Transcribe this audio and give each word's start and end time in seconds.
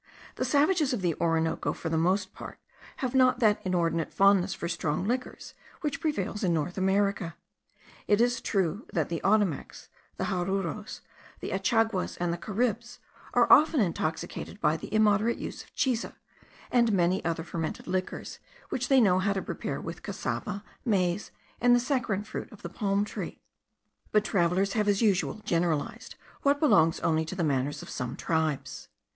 The 0.37 0.45
savages 0.45 0.93
of 0.93 1.03
the 1.03 1.13
Orinoco 1.21 1.73
for 1.73 1.89
the 1.89 1.95
most 1.95 2.33
part 2.33 2.57
have 3.05 3.13
not 3.13 3.37
that 3.37 3.61
inordinate 3.63 4.11
fondness 4.11 4.51
for 4.51 4.67
strong 4.67 5.05
liquors 5.07 5.53
which 5.81 5.99
prevails 6.01 6.43
in 6.43 6.55
North 6.55 6.75
America. 6.75 7.35
It 8.07 8.19
is 8.19 8.41
true 8.41 8.87
that 8.93 9.09
the 9.09 9.21
Ottomacs, 9.23 9.89
the 10.17 10.23
Jaruros, 10.23 11.01
the 11.39 11.51
Achaguas, 11.51 12.17
and 12.19 12.33
the 12.33 12.39
Caribs, 12.39 12.97
are 13.35 13.45
often 13.53 13.79
intoxicated 13.79 14.59
by 14.59 14.75
the 14.75 14.91
immoderate 14.91 15.37
use 15.37 15.61
of 15.61 15.73
chiza 15.75 16.15
and 16.71 16.91
many 16.91 17.23
other 17.23 17.43
fermented 17.43 17.85
liquors, 17.85 18.39
which 18.69 18.87
they 18.87 18.99
know 19.01 19.19
how 19.19 19.33
to 19.33 19.41
prepare 19.43 19.79
with 19.79 20.01
cassava, 20.01 20.63
maize, 20.83 21.29
and 21.61 21.75
the 21.75 21.79
saccharine 21.79 22.23
fruit 22.23 22.51
of 22.51 22.63
the 22.63 22.69
palm 22.69 23.05
tree; 23.05 23.43
but 24.11 24.25
travellers 24.25 24.73
have 24.73 24.87
as 24.87 25.03
usual 25.03 25.41
generalized 25.45 26.15
what 26.41 26.59
belongs 26.59 26.99
only 27.01 27.23
to 27.23 27.35
the 27.35 27.43
manners 27.43 27.83
of 27.83 27.89
some 27.91 28.15
tribes. 28.15 28.87